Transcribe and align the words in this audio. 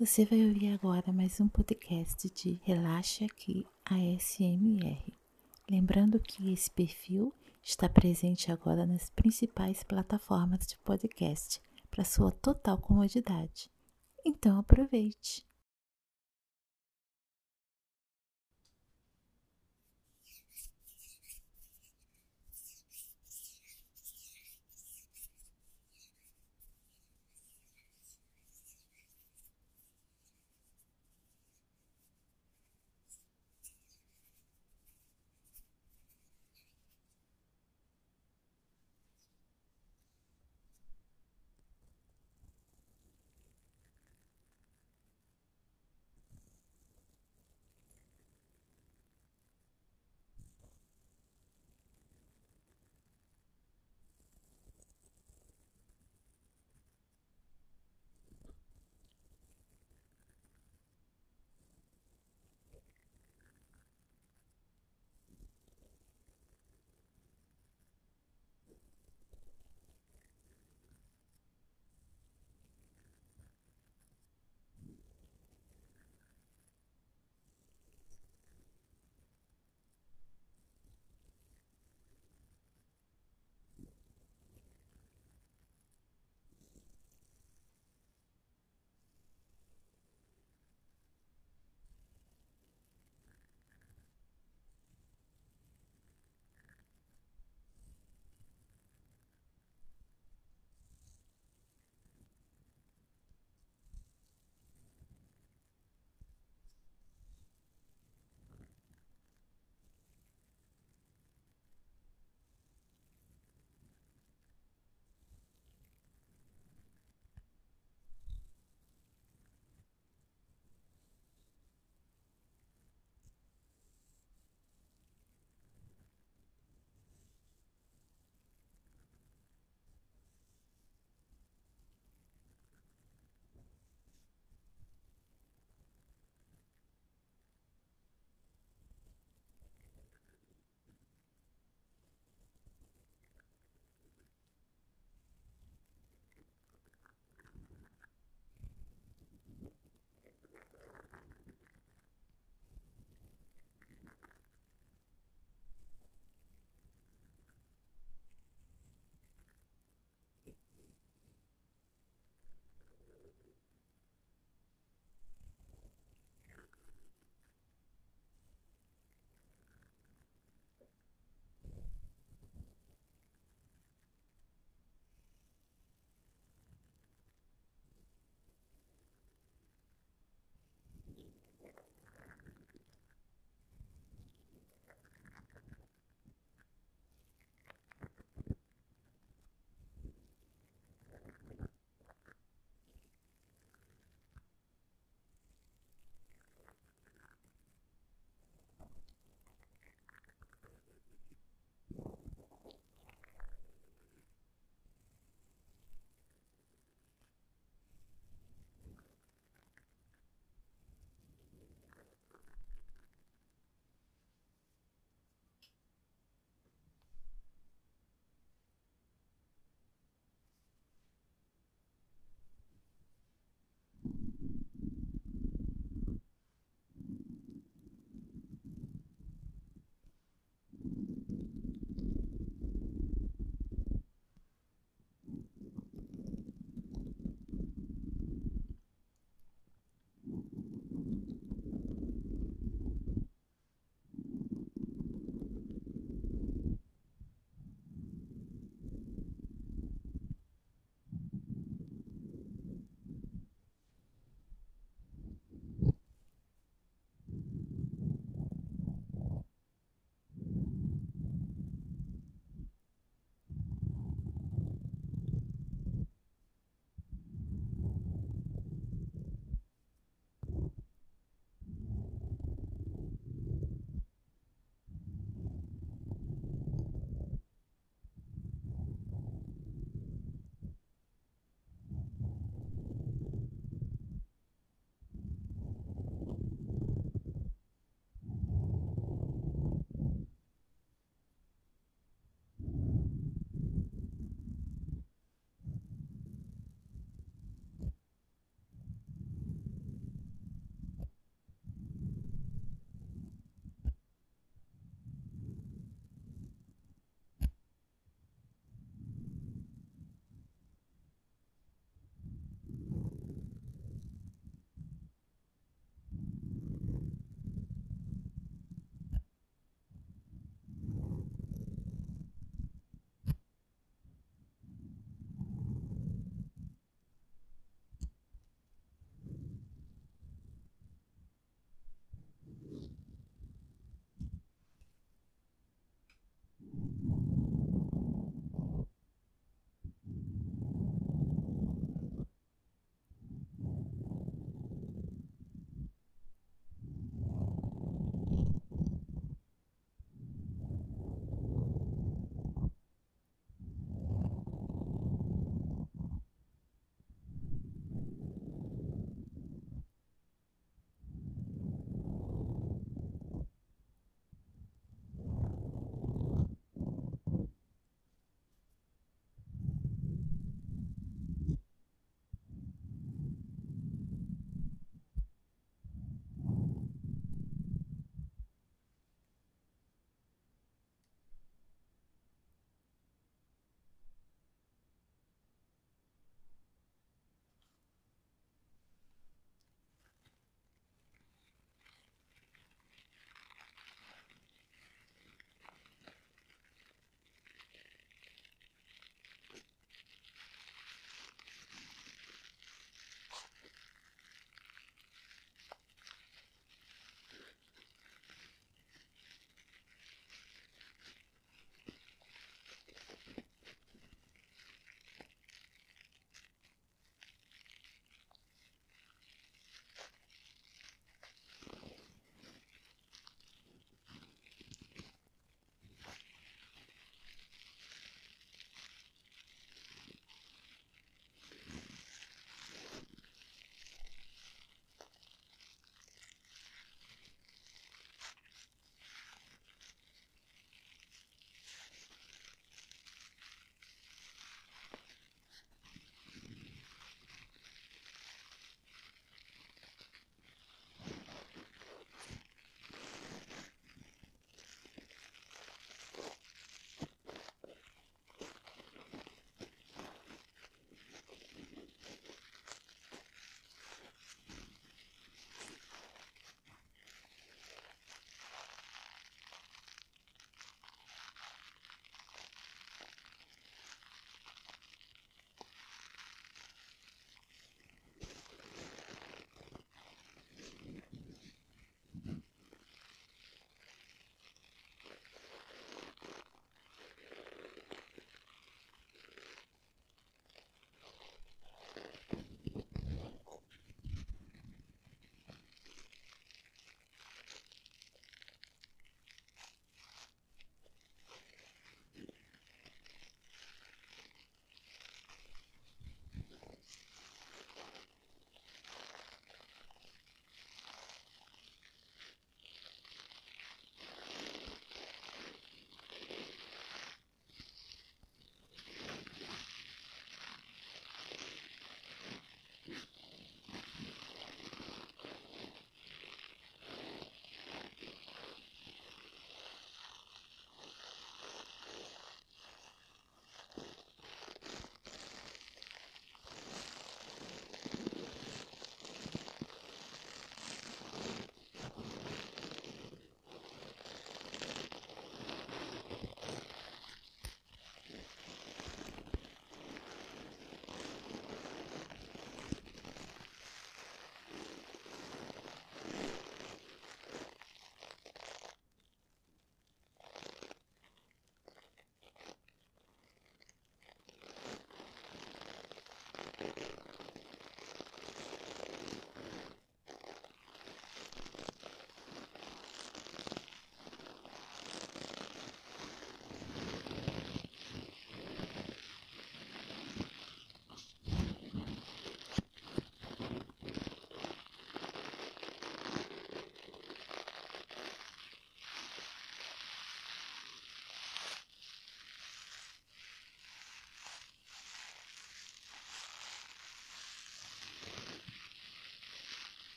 Você 0.00 0.24
vai 0.24 0.46
ouvir 0.46 0.72
agora 0.72 1.12
mais 1.12 1.38
um 1.42 1.46
podcast 1.46 2.30
de 2.30 2.58
Relaxa 2.64 3.26
Aqui 3.26 3.66
ASMR. 3.84 5.12
Lembrando 5.70 6.18
que 6.18 6.50
esse 6.50 6.70
perfil 6.70 7.34
está 7.62 7.86
presente 7.86 8.50
agora 8.50 8.86
nas 8.86 9.10
principais 9.10 9.82
plataformas 9.82 10.66
de 10.66 10.78
podcast 10.78 11.60
para 11.90 12.02
sua 12.02 12.32
total 12.32 12.78
comodidade. 12.78 13.70
Então 14.24 14.58
aproveite! 14.58 15.44